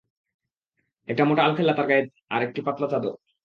[1.07, 2.03] একটা মোটা আলখেল্লা তার গায়ে
[2.29, 3.13] আর একটা পাতলা চাদর।